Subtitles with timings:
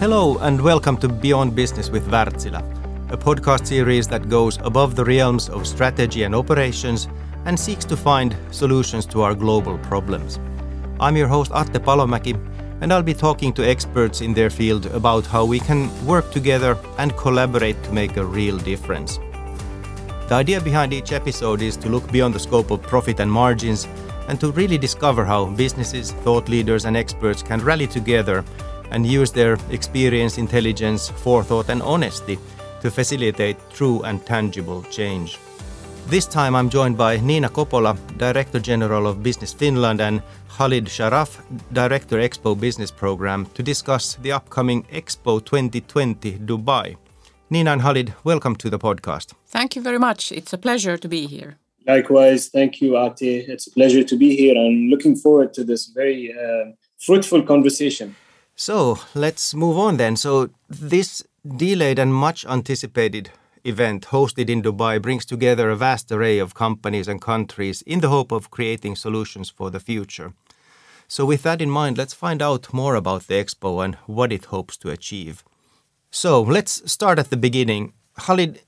[0.00, 2.62] Hello, and welcome to Beyond Business with Wärtsilä,
[3.10, 7.08] a podcast series that goes above the realms of strategy and operations
[7.46, 10.38] and seeks to find solutions to our global problems.
[11.00, 12.36] I'm your host Atte Palomäki,
[12.80, 16.76] and I'll be talking to experts in their field about how we can work together
[16.98, 19.18] and collaborate to make a real difference.
[20.28, 23.88] The idea behind each episode is to look beyond the scope of profit and margins
[24.28, 28.44] and to really discover how businesses, thought leaders, and experts can rally together
[28.90, 32.38] and use their experience, intelligence, forethought, and honesty
[32.80, 35.38] to facilitate true and tangible change.
[36.06, 40.22] This time I'm joined by Nina Kopola, Director General of Business Finland, and
[40.56, 41.40] Khalid Sharaf,
[41.72, 46.96] Director Expo Business Program, to discuss the upcoming Expo 2020 Dubai.
[47.50, 49.34] Nina and Khalid, welcome to the podcast.
[49.46, 50.32] Thank you very much.
[50.32, 51.58] It's a pleasure to be here.
[51.86, 53.46] Likewise, thank you, Atte.
[53.48, 54.54] It's a pleasure to be here.
[54.56, 58.16] I'm looking forward to this very uh, fruitful conversation.
[58.60, 60.16] So let's move on then.
[60.16, 63.30] So this delayed and much anticipated
[63.62, 68.08] event hosted in Dubai brings together a vast array of companies and countries in the
[68.08, 70.32] hope of creating solutions for the future.
[71.06, 74.46] So with that in mind, let's find out more about the expo and what it
[74.46, 75.44] hopes to achieve.
[76.10, 77.92] So let's start at the beginning.
[78.18, 78.60] Khalid,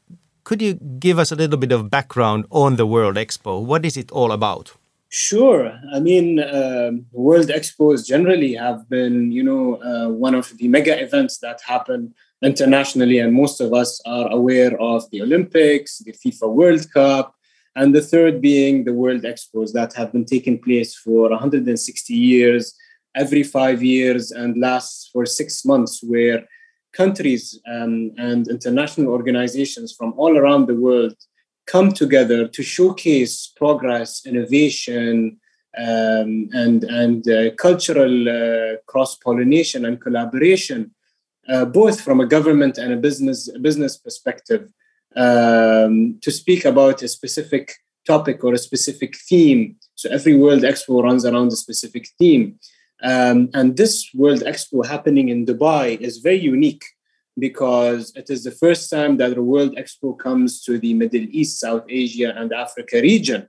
[0.45, 3.61] could you give us a little bit of background on the World Expo?
[3.61, 4.77] What is it all about?
[5.13, 5.77] Sure.
[5.93, 11.03] I mean, uh, World Expos generally have been, you know, uh, one of the mega
[11.03, 16.55] events that happen internationally, and most of us are aware of the Olympics, the FIFA
[16.55, 17.35] World Cup,
[17.75, 22.73] and the third being the World Expos that have been taking place for 160 years,
[23.17, 26.47] every five years, and lasts for six months, where
[26.93, 31.17] countries um, and international organizations from all around the world
[31.67, 35.39] come together to showcase progress, innovation,
[35.79, 40.91] um, and and uh, cultural uh, cross pollination and collaboration,
[41.49, 44.73] uh, both from a government and a business business perspective,
[45.17, 47.73] um, to speak about a specific
[48.07, 49.77] topic or a specific theme.
[49.95, 52.59] So every World Expo runs around a specific theme,
[53.03, 56.85] um, and this World Expo happening in Dubai is very unique
[57.39, 61.61] because it is the first time that the World Expo comes to the Middle East,
[61.61, 63.49] South Asia, and Africa region.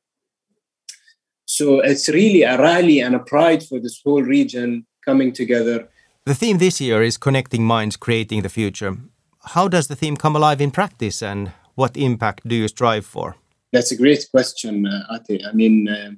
[1.46, 5.90] So it's really a rally and a pride for this whole region coming together.
[6.25, 8.97] The theme this year is Connecting Minds, Creating the Future.
[9.44, 13.36] How does the theme come alive in practice and what impact do you strive for?
[13.74, 15.41] That's a great question, uh, Atte.
[15.47, 16.12] I mean, uh,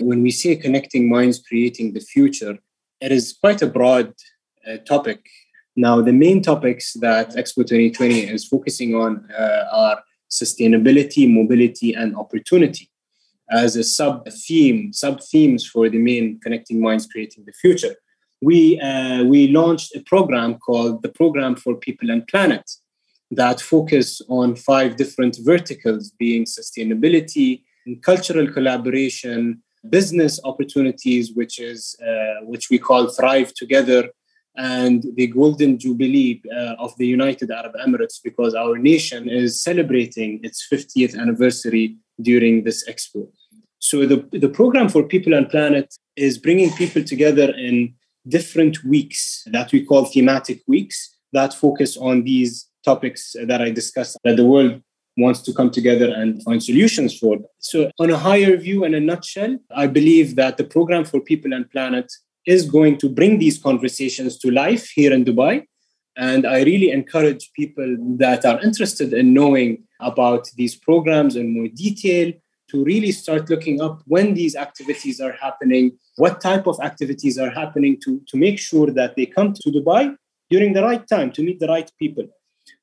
[0.00, 2.58] when we say connecting minds, creating the future,
[3.00, 4.14] it is quite a broad
[4.66, 5.20] uh, topic
[5.80, 12.14] now, the main topics that Expo 2020 is focusing on uh, are sustainability, mobility, and
[12.16, 12.90] opportunity
[13.50, 17.94] as a sub theme, sub themes for the main Connecting Minds, Creating the Future.
[18.42, 22.70] We, uh, we launched a program called the Program for People and Planet
[23.30, 27.62] that focus on five different verticals being sustainability,
[28.02, 34.10] cultural collaboration, business opportunities, which is uh, which we call Thrive Together,
[34.56, 40.40] and the golden jubilee uh, of the United Arab Emirates because our nation is celebrating
[40.42, 43.28] its 50th anniversary during this expo.
[43.78, 47.94] So the, the program for People and Planet is bringing people together in
[48.28, 54.18] different weeks that we call thematic weeks that focus on these topics that I discussed
[54.24, 54.82] that the world
[55.16, 57.38] wants to come together and find solutions for.
[57.58, 61.52] So on a higher view in a nutshell, I believe that the program for People
[61.52, 62.10] and Planet
[62.54, 65.54] is going to bring these conversations to life here in Dubai.
[66.16, 67.90] And I really encourage people
[68.24, 69.70] that are interested in knowing
[70.10, 72.32] about these programs in more detail
[72.70, 75.84] to really start looking up when these activities are happening,
[76.16, 80.02] what type of activities are happening to, to make sure that they come to Dubai
[80.52, 82.26] during the right time to meet the right people.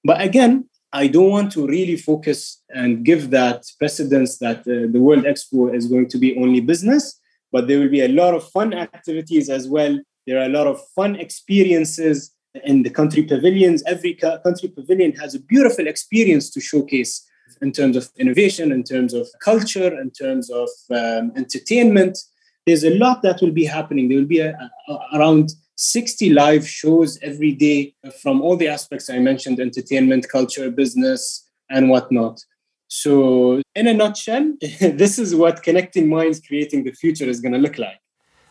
[0.03, 0.53] But again,
[0.93, 5.75] I don't want to really focus and give that precedence that uh, the World Expo
[5.77, 7.19] is going to be only business
[7.51, 9.99] but there will be a lot of fun activities as well.
[10.25, 12.31] There are a lot of fun experiences
[12.63, 13.83] in the country pavilions.
[13.85, 17.25] Every country pavilion has a beautiful experience to showcase
[17.61, 22.17] in terms of innovation, in terms of culture, in terms of um, entertainment.
[22.65, 24.09] There's a lot that will be happening.
[24.09, 24.57] There will be a,
[24.89, 30.69] a, around 60 live shows every day from all the aspects I mentioned entertainment, culture,
[30.69, 32.43] business, and whatnot.
[32.87, 37.59] So, in a nutshell, this is what connecting minds creating the future is going to
[37.59, 37.99] look like.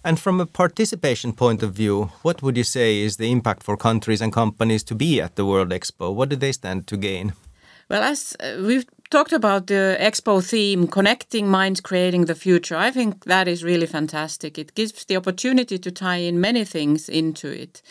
[0.04, 3.76] And from a participation point of view, what would you say is the impact for
[3.76, 6.14] countries and companies to be at the World Expo?
[6.14, 7.32] What do they stand to gain?
[7.88, 12.90] Well, as uh, we've talked about the expo theme, connecting minds, creating the future, I
[12.90, 14.58] think that is really fantastic.
[14.58, 17.82] It gives the opportunity to tie in many things into it.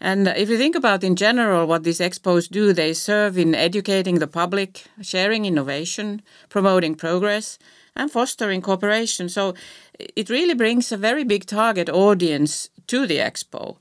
[0.00, 4.18] And if you think about in general what these expos do, they serve in educating
[4.18, 7.58] the public, sharing innovation, promoting progress,
[7.96, 9.28] and fostering cooperation.
[9.28, 9.54] So
[9.98, 13.76] it really brings a very big target audience to the expo.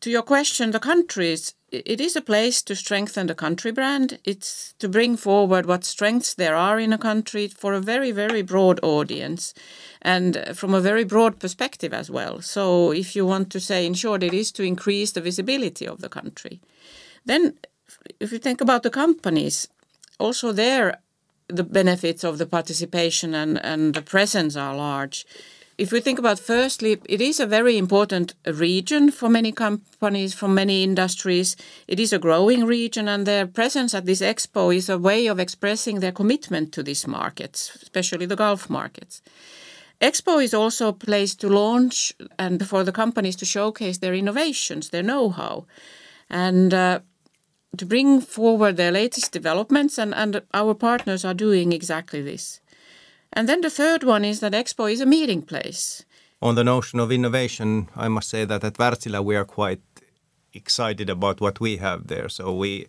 [0.00, 4.18] To your question, the countries, it is a place to strengthen the country brand.
[4.24, 8.42] It's to bring forward what strengths there are in a country for a very, very
[8.42, 9.54] broad audience
[10.02, 12.42] and from a very broad perspective as well.
[12.42, 16.02] So, if you want to say, in short, it is to increase the visibility of
[16.02, 16.60] the country.
[17.24, 17.54] Then,
[18.20, 19.68] if you think about the companies,
[20.18, 20.98] also there
[21.48, 25.26] the benefits of the participation and, and the presence are large.
[25.82, 30.54] If we think about firstly, it is a very important region for many companies from
[30.54, 31.56] many industries.
[31.88, 35.40] It is a growing region, and their presence at this expo is a way of
[35.40, 39.22] expressing their commitment to these markets, especially the Gulf markets.
[40.00, 44.90] Expo is also a place to launch and for the companies to showcase their innovations,
[44.90, 45.66] their know how.
[46.30, 47.00] And uh,
[47.76, 52.60] to bring forward their latest developments, and, and our partners are doing exactly this.
[53.32, 56.04] And then the third one is that Expo is a meeting place.
[56.40, 59.80] On the notion of innovation, I must say that at Wärtsilä we are quite
[60.54, 62.28] excited about what we have there.
[62.28, 62.86] So we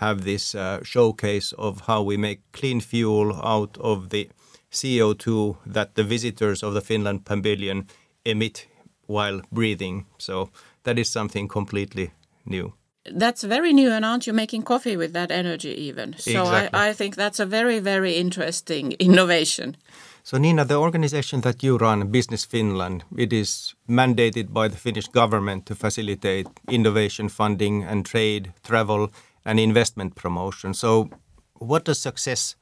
[0.00, 4.28] have this uh, showcase of how we make clean fuel out of the
[4.72, 7.86] CO2 that the visitors of the Finland Pavilion
[8.24, 8.66] emit
[9.06, 10.06] while breathing.
[10.18, 10.50] So
[10.82, 12.10] that is something completely
[12.44, 12.72] new
[13.12, 16.14] that's very new and aren't you making coffee with that energy even?
[16.18, 16.78] So exactly.
[16.78, 19.76] I, I think that's a very very interesting innovation.
[20.22, 25.08] So nina the organization that you run business finland it is mandated by the finnish
[25.08, 29.10] government to facilitate innovation funding and trade travel
[29.44, 30.74] and investment promotion.
[30.74, 31.10] So
[31.54, 32.56] what does success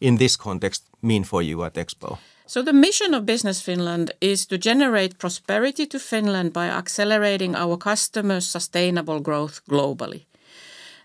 [0.00, 2.18] in this context mean for you at expo
[2.52, 7.78] so, the mission of Business Finland is to generate prosperity to Finland by accelerating our
[7.78, 10.26] customers' sustainable growth globally.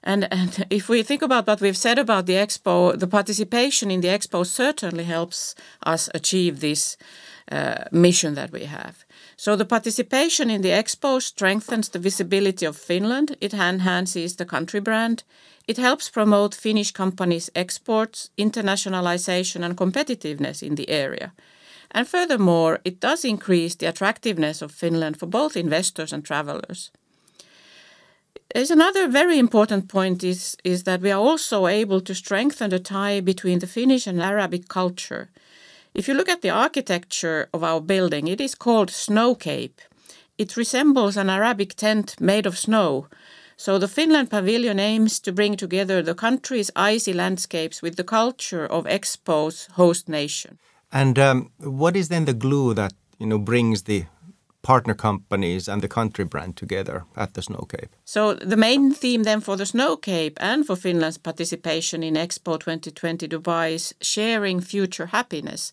[0.04, 4.02] And, and, if we think about what we've said about the expo, the participation in
[4.02, 5.56] the expo certainly helps
[5.86, 6.98] us achieve this
[7.50, 9.06] uh, mission that we have.
[9.40, 13.38] So the participation in the expo strengthens the visibility of Finland.
[13.40, 15.24] It enhances the country brand.
[15.68, 21.34] It helps promote Finnish companies' exports, internationalization, and competitiveness in the area.
[21.92, 26.92] And furthermore, it does increase the attractiveness of Finland for both investors and travelers.
[28.54, 32.80] There's another very important point is, is that we are also able to strengthen the
[32.80, 35.30] tie between the Finnish and Arabic culture.
[35.98, 39.82] If you look at the architecture of our building, it is called Snow Cape.
[40.38, 43.08] It resembles an Arabic tent made of snow,
[43.56, 48.68] so the Finland Pavilion aims to bring together the country's icy landscapes with the culture
[48.68, 50.60] of Expo's host nation.
[50.92, 54.06] And um, what is then the glue that you know brings the
[54.68, 57.96] partner companies and the country brand together at the Snow Cape?
[58.04, 62.60] So the main theme then for the Snow Cape and for Finland's participation in Expo
[62.60, 65.72] 2020 Dubai is sharing future happiness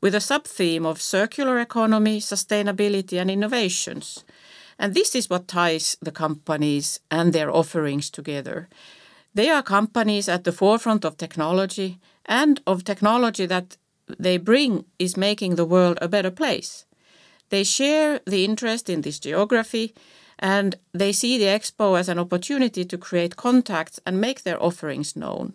[0.00, 4.24] with a sub-theme of circular economy, sustainability and innovations.
[4.78, 8.68] And this is what ties the companies and their offerings together.
[9.34, 13.76] They are companies at the forefront of technology and of technology that
[14.18, 16.86] they bring is making the world a better place.
[17.50, 19.94] They share the interest in this geography
[20.38, 25.14] and they see the expo as an opportunity to create contacts and make their offerings
[25.14, 25.52] known.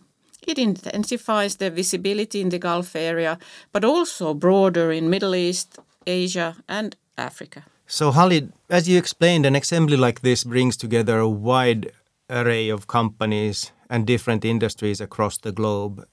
[0.48, 3.40] It intensifies their visibility in the Gulf area,
[3.72, 7.64] but also broader in Middle East, Asia, and Africa.
[7.88, 11.92] So, Khalid, as you explained, an assembly like this brings together a wide
[12.30, 16.06] array of companies and different industries across the globe.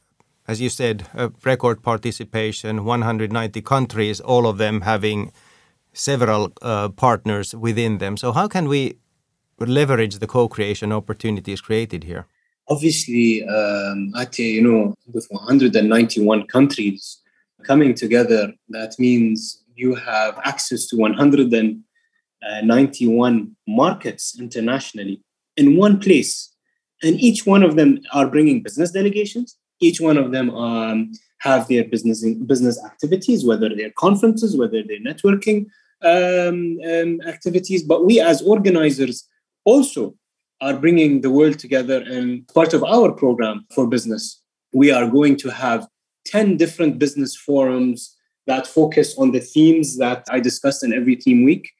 [0.48, 5.32] As you said, a record participation, 190 countries, all of them having
[5.92, 8.16] several uh, partners within them.
[8.16, 8.96] So, how can we
[9.58, 12.26] leverage the co creation opportunities created here?
[12.68, 17.18] Obviously, um, you know, with 191 countries
[17.64, 25.22] coming together, that means you have access to 191 markets internationally
[25.56, 26.54] in one place.
[27.02, 29.56] And each one of them are bringing business delegations.
[29.80, 35.00] Each one of them um, have their business business activities, whether they're conferences, whether they're
[35.00, 35.66] networking
[36.04, 37.82] um, um, activities.
[37.82, 39.26] But we as organizers
[39.64, 40.14] also
[40.60, 42.02] are bringing the world together.
[42.02, 44.40] And part of our program for business,
[44.72, 45.86] we are going to have
[46.26, 48.16] 10 different business forums
[48.46, 51.70] that focus on the themes that I discussed in every theme week.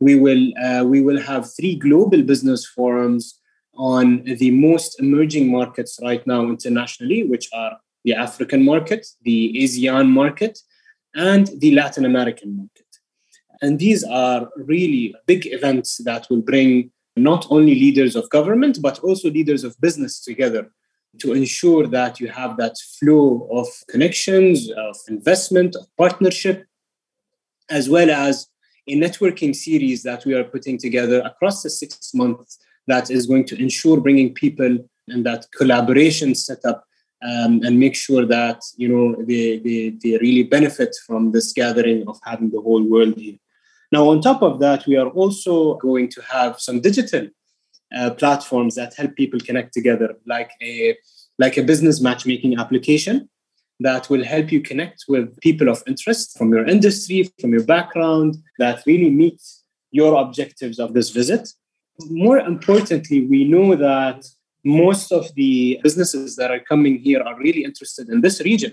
[0.00, 3.40] We will uh, we will have three global business forums
[3.76, 10.08] on the most emerging markets right now internationally, which are the African market, the ASEAN
[10.08, 10.58] market,
[11.14, 12.83] and the Latin American market.
[13.62, 18.98] And these are really big events that will bring not only leaders of government, but
[19.00, 20.70] also leaders of business together
[21.20, 26.64] to ensure that you have that flow of connections, of investment, of partnership,
[27.70, 28.48] as well as
[28.88, 33.44] a networking series that we are putting together across the six months that is going
[33.46, 34.76] to ensure bringing people
[35.08, 36.84] and that collaboration setup
[37.22, 42.06] um, and make sure that you know they, they, they really benefit from this gathering
[42.06, 43.36] of having the whole world here.
[43.94, 47.28] Now, on top of that, we are also going to have some digital
[47.96, 50.96] uh, platforms that help people connect together, like a
[51.38, 53.28] like a business matchmaking application
[53.78, 58.30] that will help you connect with people of interest from your industry, from your background,
[58.58, 59.40] that really meet
[59.92, 61.44] your objectives of this visit.
[62.26, 64.20] More importantly, we know that
[64.64, 68.72] most of the businesses that are coming here are really interested in this region,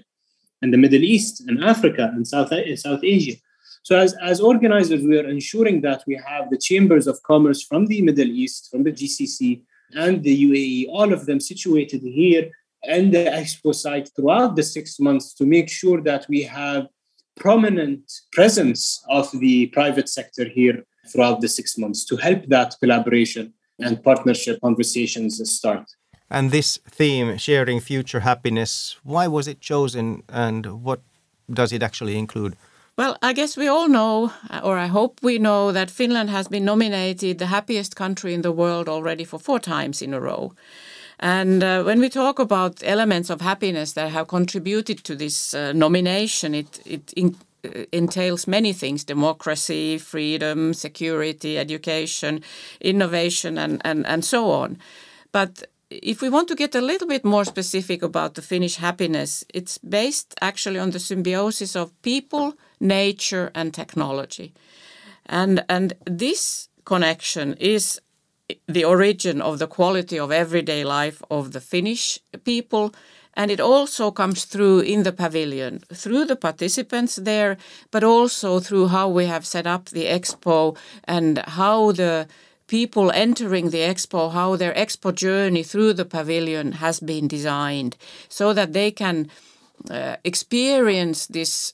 [0.63, 2.51] in the Middle East, in Africa, and South,
[2.87, 3.37] South Asia.
[3.83, 7.87] So, as, as organizers, we are ensuring that we have the chambers of commerce from
[7.87, 9.61] the Middle East, from the GCC,
[9.95, 12.51] and the UAE, all of them situated here
[12.83, 16.87] and the expo site throughout the six months to make sure that we have
[17.35, 23.53] prominent presence of the private sector here throughout the six months to help that collaboration
[23.79, 25.85] and partnership conversations start.
[26.29, 31.01] And this theme, sharing future happiness, why was it chosen and what
[31.51, 32.55] does it actually include?
[32.97, 34.31] Well, I guess we all know,
[34.63, 38.51] or I hope we know, that Finland has been nominated the happiest country in the
[38.51, 40.53] world already for four times in a row.
[41.19, 45.71] And uh, when we talk about elements of happiness that have contributed to this uh,
[45.71, 52.43] nomination, it, it in, uh, entails many things democracy, freedom, security, education,
[52.81, 54.77] innovation, and, and, and so on.
[55.31, 59.45] But if we want to get a little bit more specific about the Finnish happiness,
[59.53, 64.53] it's based actually on the symbiosis of people, nature, and technology.
[65.25, 68.01] And, and this connection is
[68.67, 72.93] the origin of the quality of everyday life of the Finnish people.
[73.33, 77.57] And it also comes through in the pavilion, through the participants there,
[77.89, 82.27] but also through how we have set up the expo and how the
[82.67, 87.95] people entering the expo, how their expo journey through the pavilion has been designed
[88.27, 89.29] so that they can
[89.89, 91.73] uh, experience this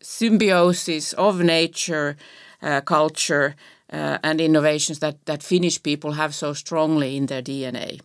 [0.00, 2.16] symbiosis of nature,
[2.62, 3.54] uh, culture,
[3.92, 8.00] uh, and innovations that, that Finnish people have so strongly in their DNA.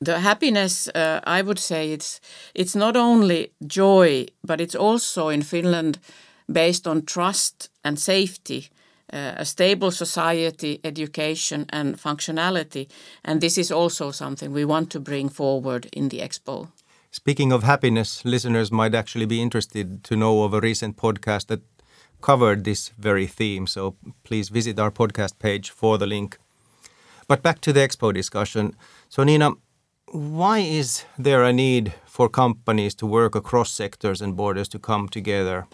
[0.00, 2.20] The happiness, uh, I would say, it's
[2.54, 5.98] it's not only joy, but it's also in Finland
[6.52, 8.68] based on trust and safety,
[9.12, 12.88] uh, a stable society, education, and functionality.
[13.24, 16.68] And this is also something we want to bring forward in the expo.
[17.16, 21.62] Speaking of happiness, listeners might actually be interested to know of a recent podcast that
[22.20, 23.66] covered this very theme.
[23.66, 26.36] So please visit our podcast page for the link.
[27.26, 28.76] But back to the expo discussion.
[29.08, 29.52] So, Nina,
[30.12, 35.08] why is there a need for companies to work across sectors and borders to come
[35.08, 35.66] together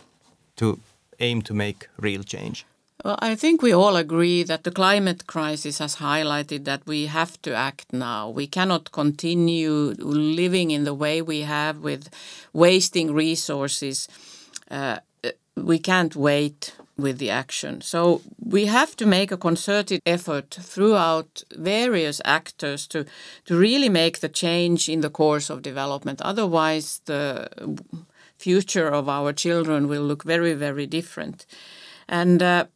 [0.59, 0.79] to
[1.19, 2.65] aim to make real change?
[3.05, 7.41] Well, I think we all agree that the climate crisis has highlighted that we have
[7.43, 8.31] to act now.
[8.31, 12.09] We cannot continue living in the way we have with
[12.53, 14.07] wasting resources.
[14.71, 14.99] Uh,
[15.57, 17.81] we can't wait with the action.
[17.81, 23.05] So we have to make a concerted effort throughout various actors to
[23.47, 26.21] to really make the change in the course of development.
[26.23, 27.49] Otherwise, the
[28.39, 31.47] future of our children will look very very different.
[32.09, 32.67] And uh,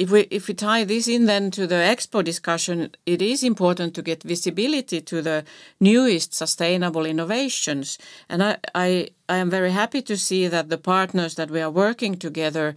[0.00, 3.94] if we if we tie this in then to the expo discussion, it is important
[3.94, 5.44] to get visibility to the
[5.78, 7.98] newest sustainable innovations.
[8.26, 11.70] And I, I, I am very happy to see that the partners that we are
[11.70, 12.74] working together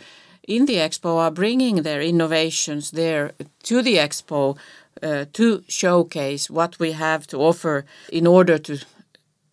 [0.48, 3.32] in the expo are bringing their innovations there
[3.64, 4.58] to the expo
[5.02, 8.78] uh, to showcase what we have to offer in order to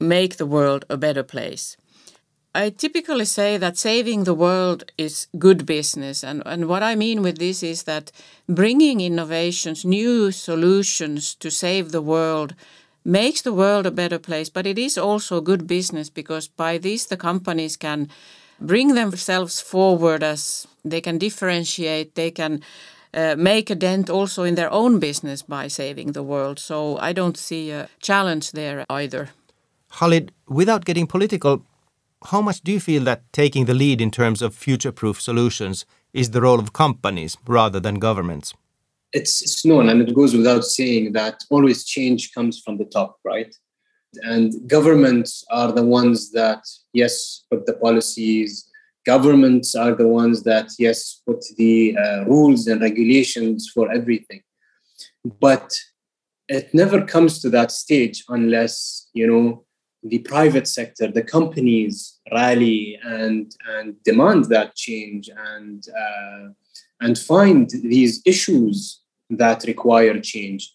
[0.01, 1.77] make the world a better place.
[2.53, 6.25] I typically say that saving the world is good business.
[6.25, 8.11] And, and what I mean with this is that
[8.49, 12.57] bringing innovations, new solutions to save the world
[13.05, 14.51] makes the world a better place.
[14.51, 18.09] But it is also good business because by this, the companies can
[18.61, 22.63] bring themselves forward as they can differentiate, they can
[23.15, 26.59] uh, make a dent also in their own business by saving the world.
[26.59, 29.31] So I don't see a challenge there either.
[29.99, 31.65] Khalid, without getting political,
[32.27, 35.87] how much do you feel that taking the lead in terms of future proof solutions
[36.13, 38.55] is the role of companies rather than governments?
[39.13, 43.19] It's, it's known and it goes without saying that always change comes from the top,
[43.25, 43.55] right?
[44.23, 46.63] And governments are the ones that,
[46.93, 48.69] yes, put the policies,
[49.07, 54.43] governments are the ones that, yes, put the uh, rules and regulations for everything.
[55.41, 55.73] But
[56.49, 59.65] it never comes to that stage unless, you know,
[60.03, 66.49] the private sector, the companies rally and, and demand that change and, uh,
[67.01, 70.73] and find these issues that require change.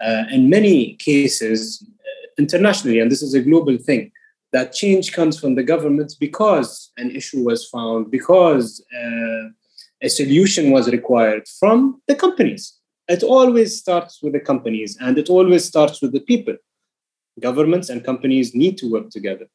[0.00, 4.10] Uh, in many cases, uh, internationally, and this is a global thing,
[4.52, 9.48] that change comes from the government because an issue was found, because uh,
[10.02, 12.78] a solution was required from the companies.
[13.08, 16.56] It always starts with the companies and it always starts with the people.
[17.38, 19.46] Governments and companies need to work together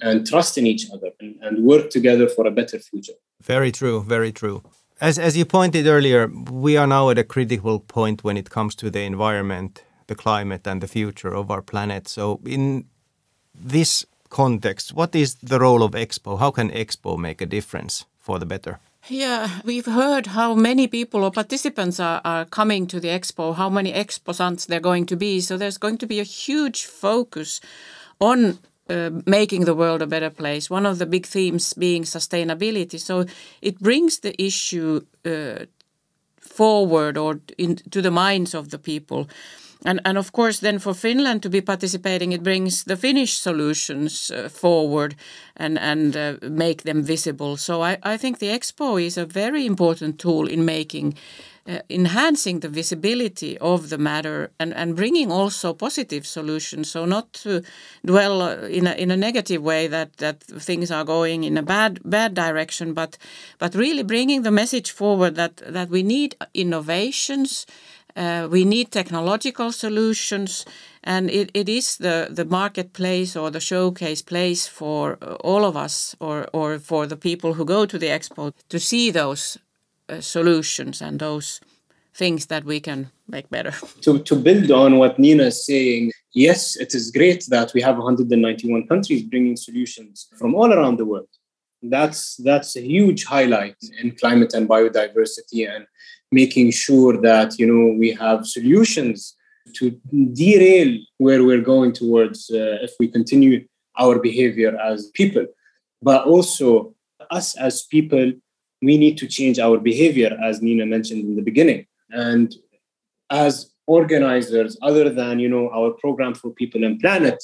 [0.00, 3.14] and trust in each other and, and work together for a better future.
[3.42, 4.62] Very true, very true.
[5.00, 8.74] As, as you pointed earlier, we are now at a critical point when it comes
[8.76, 12.08] to the environment, the climate, and the future of our planet.
[12.08, 12.86] So, in
[13.54, 16.38] this context, what is the role of Expo?
[16.38, 18.78] How can Expo make a difference for the better?
[19.08, 23.70] Yeah, we've heard how many people or participants are, are coming to the expo, how
[23.70, 25.40] many exposants there are going to be.
[25.40, 27.60] So there's going to be a huge focus
[28.20, 28.58] on
[28.90, 30.68] uh, making the world a better place.
[30.68, 32.98] One of the big themes being sustainability.
[32.98, 33.26] So
[33.62, 35.66] it brings the issue uh,
[36.40, 39.28] forward or into the minds of the people.
[39.84, 44.30] And, and of course, then for Finland to be participating, it brings the Finnish solutions
[44.30, 45.14] uh, forward
[45.56, 47.56] and, and uh, make them visible.
[47.56, 51.14] So I, I think the Expo is a very important tool in making
[51.68, 56.88] uh, enhancing the visibility of the matter and, and bringing also positive solutions.
[56.88, 57.62] So not to
[58.04, 61.62] dwell uh, in a, in a negative way that, that things are going in a
[61.62, 63.18] bad bad direction, but
[63.58, 67.66] but really bringing the message forward that that we need innovations
[68.16, 70.64] uh, we need technological solutions,
[71.04, 75.76] and it, it is the, the marketplace or the showcase place for uh, all of
[75.76, 79.58] us or, or for the people who go to the expo to see those
[80.08, 81.60] uh, solutions and those
[82.14, 83.74] things that we can make better.
[84.02, 87.96] To, to build on what Nina is saying, yes, it is great that we have
[87.96, 91.28] 191 countries bringing solutions from all around the world.
[91.82, 95.86] That's that's a huge highlight in climate and biodiversity and
[96.42, 99.18] making sure that you know we have solutions
[99.78, 99.84] to
[100.42, 100.90] derail
[101.24, 103.58] where we're going towards uh, if we continue
[104.02, 105.46] our behavior as people.
[106.08, 106.68] But also
[107.38, 108.26] us as people
[108.82, 111.80] we need to change our behavior as nina mentioned in the beginning.
[112.10, 112.48] And
[113.30, 113.52] as
[113.86, 117.40] organizers other than you know our program for people and planet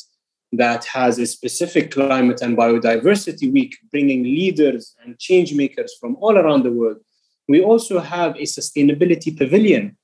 [0.64, 6.36] that has a specific climate and biodiversity week bringing leaders and change makers from all
[6.42, 7.00] around the world
[7.48, 9.96] we also have a sustainability pavilion.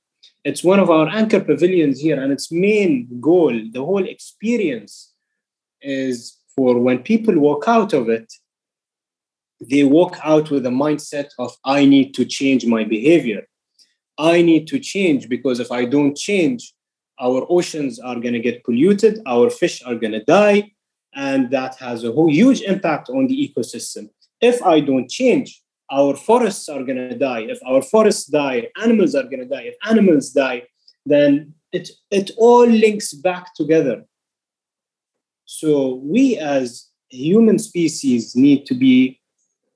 [0.43, 5.13] It's one of our anchor pavilions here, and its main goal, the whole experience,
[5.81, 8.31] is for when people walk out of it,
[9.61, 13.47] they walk out with a mindset of, I need to change my behavior.
[14.17, 16.73] I need to change because if I don't change,
[17.19, 20.71] our oceans are going to get polluted, our fish are going to die,
[21.13, 24.09] and that has a whole huge impact on the ecosystem.
[24.41, 27.41] If I don't change, our forests are going to die.
[27.41, 29.63] If our forests die, animals are going to die.
[29.63, 30.63] If animals die,
[31.05, 34.05] then it, it all links back together.
[35.45, 39.19] So we as human species need to be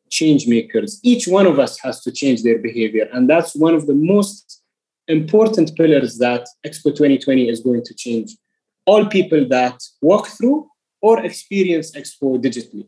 [0.09, 0.99] change makers.
[1.03, 3.09] Each one of us has to change their behavior.
[3.11, 4.61] And that's one of the most
[5.07, 8.37] important pillars that Expo 2020 is going to change.
[8.85, 10.69] All people that walk through
[11.01, 12.87] or experience Expo digitally.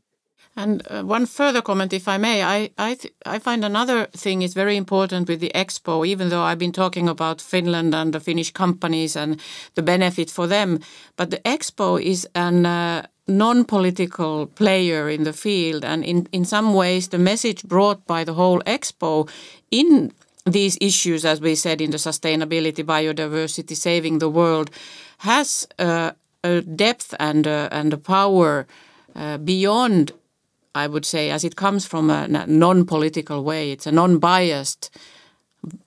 [0.58, 4.54] And uh, one further comment, if I may, I I, I find another thing is
[4.54, 6.08] very important with the expo.
[6.08, 9.40] Even though I've been talking about Finland and the Finnish companies and
[9.74, 10.80] the benefit for them,
[11.18, 16.74] but the expo is an uh, non-political player in the field, and in in some
[16.74, 19.30] ways, the message brought by the whole expo
[19.72, 20.12] in
[20.52, 24.70] these issues, as we said in the sustainability, biodiversity, saving the world,
[25.18, 26.12] has uh,
[26.44, 28.66] a depth and uh, and a power
[29.16, 30.12] uh, beyond
[30.76, 34.90] I would say, as it comes from a non political way, it's a non biased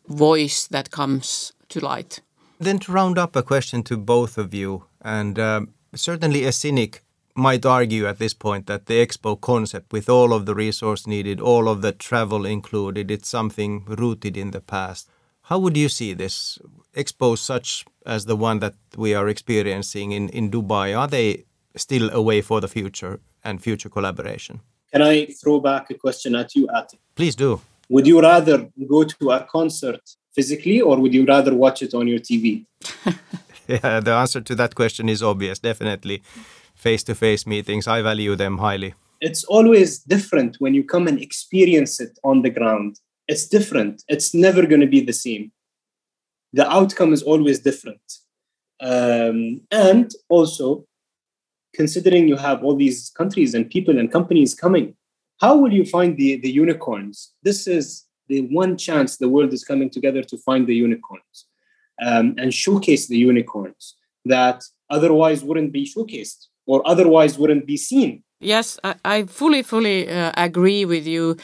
[0.09, 2.20] voice that comes to light.
[2.59, 7.03] Then, to round up, a question to both of you, and um, certainly a cynic
[7.35, 11.38] might argue at this point that the expo concept, with all of the resource needed,
[11.38, 15.09] all of the travel included, it's something rooted in the past.
[15.42, 16.59] How would you see this?
[16.94, 21.44] Expos such as the one that we are experiencing in, in Dubai, are they
[21.77, 24.61] still a way for the future and future collaboration?
[24.92, 26.98] Can I throw back a question at you, Atte?
[27.14, 27.61] Please do.
[27.88, 30.01] Would you rather go to a concert
[30.35, 32.66] physically or would you rather watch it on your TV?
[33.66, 35.59] yeah, the answer to that question is obvious.
[35.59, 36.22] Definitely
[36.74, 37.87] face to face meetings.
[37.88, 38.94] I value them highly.
[39.20, 43.01] It's always different when you come and experience it on the ground.
[43.27, 44.05] It's different.
[44.09, 45.51] It's never going to be the same.
[46.53, 48.01] the outcome is always different.
[48.81, 50.85] Um, and also,
[51.74, 54.94] considering you have all these countries and people and companies coming,
[55.40, 57.33] how will you find the, the unicorns?
[57.42, 61.46] This is the one chance the world is coming together to find the unicorns
[62.02, 68.22] um, and showcase the unicorns that otherwise wouldn't be showcased or otherwise wouldn't be seen.
[68.40, 71.37] Yes, I, I fully, fully uh, agree with you.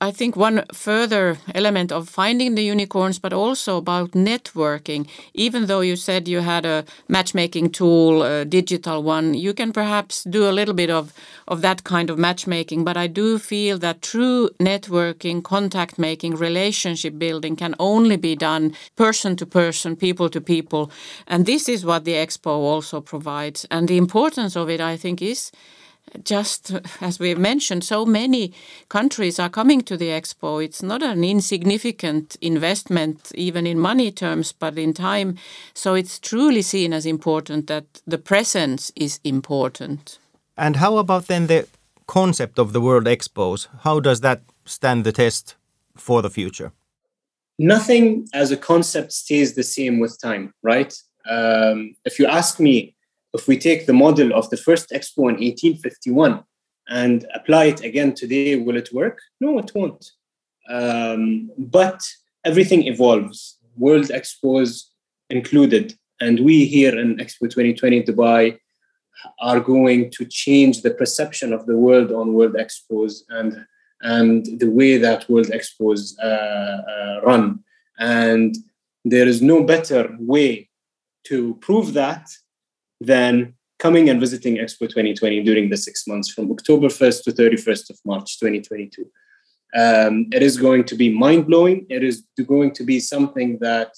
[0.00, 5.80] I think one further element of finding the unicorns, but also about networking, even though
[5.80, 10.52] you said you had a matchmaking tool, a digital one, you can perhaps do a
[10.52, 11.12] little bit of,
[11.46, 12.84] of that kind of matchmaking.
[12.84, 18.74] But I do feel that true networking, contact making, relationship building can only be done
[18.96, 20.90] person to person, people to people.
[21.26, 23.64] And this is what the Expo also provides.
[23.70, 25.52] And the importance of it, I think, is
[26.22, 28.52] just as we mentioned, so many
[28.88, 30.64] countries are coming to the expo.
[30.64, 35.36] It's not an insignificant investment, even in money terms, but in time.
[35.74, 40.18] So it's truly seen as important that the presence is important.
[40.56, 41.66] And how about then the
[42.06, 43.66] concept of the World Expos?
[43.80, 45.56] How does that stand the test
[45.96, 46.72] for the future?
[47.58, 50.92] Nothing as a concept stays the same with time, right?
[51.28, 52.94] Um, if you ask me,
[53.34, 56.42] if we take the model of the first expo in 1851
[56.88, 59.18] and apply it again today, will it work?
[59.40, 60.12] No, it won't.
[60.68, 62.00] Um, but
[62.44, 64.84] everything evolves, World Expos
[65.30, 65.94] included.
[66.20, 68.58] And we here in Expo 2020 Dubai
[69.40, 73.66] are going to change the perception of the world on World Expos and,
[74.02, 77.60] and the way that World Expos uh, uh, run.
[77.98, 78.56] And
[79.04, 80.68] there is no better way
[81.24, 82.28] to prove that
[83.00, 87.90] than coming and visiting Expo 2020 during the six months from October 1st to 31st
[87.90, 89.04] of March 2022.
[89.76, 91.86] Um, it is going to be mind blowing.
[91.90, 93.92] It is going to be something that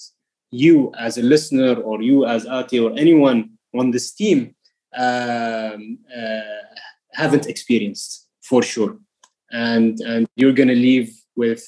[0.51, 4.55] you, as a listener, or you, as Atte, or anyone on this team,
[4.97, 6.41] um, uh,
[7.13, 8.97] haven't experienced for sure.
[9.51, 11.63] And, and you're going to leave with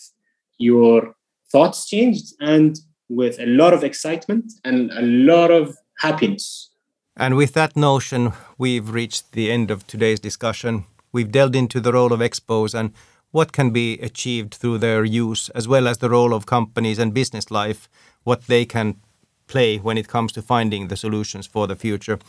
[0.57, 1.15] your
[1.51, 2.77] thoughts changed and
[3.09, 6.68] with a lot of excitement and a lot of happiness
[7.19, 10.85] and with that notion, we've reached the end of today's discussion.
[11.11, 12.93] We've delved into the role of expos and
[13.31, 17.13] what can be achieved through their use, as well as the role of companies and
[17.13, 17.89] business life,
[18.23, 18.95] what they can
[19.47, 22.19] play when it comes to finding the solutions for the future.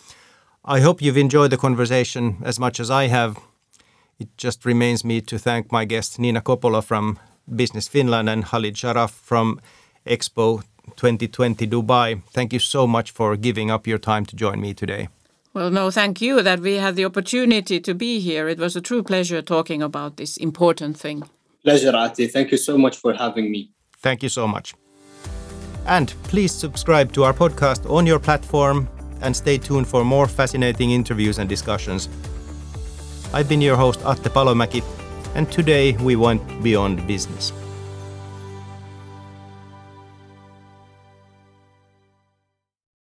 [0.64, 3.38] I hope you've enjoyed the conversation as much as I have.
[4.18, 7.18] It just remains me to thank my guests Nina Kopola from
[7.54, 9.60] Business Finland and Khalid Sharaf from
[10.06, 10.64] Expo
[10.96, 12.22] 2020 Dubai.
[12.32, 15.08] Thank you so much for giving up your time to join me today.
[15.52, 18.48] Well, no, thank you that we had the opportunity to be here.
[18.48, 21.24] It was a true pleasure talking about this important thing.
[21.64, 22.30] Pleasure, Atte.
[22.32, 23.70] Thank you so much for having me.
[23.98, 24.74] Thank you so much.
[25.86, 28.88] And please subscribe to our podcast on your platform
[29.22, 32.08] and stay tuned for more fascinating interviews and discussions.
[33.32, 34.82] I've been your host, Atte Palomäki,
[35.34, 37.52] and today we went beyond business.